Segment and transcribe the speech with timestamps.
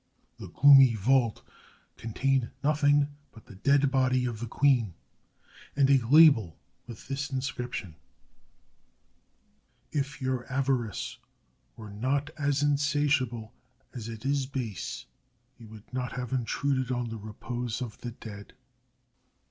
[0.39, 1.43] The gloomy vault
[1.95, 4.95] contained nothing but the dead body of the queen,
[5.75, 7.95] and a label with this inscription:
[9.91, 11.19] "If your avarice
[11.75, 13.53] were not as insatiable
[13.93, 15.05] as it is base,
[15.59, 18.53] you would not have intruded on the repose of the dead."